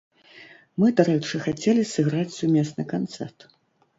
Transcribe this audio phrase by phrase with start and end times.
[0.83, 3.39] Мы, дарэчы, хацелі сыграць сумесны канцэрт.